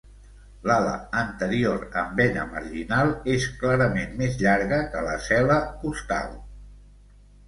[0.69, 6.33] L'ala anterior amb vena marginal és clarament més llarga que la cel·la costal.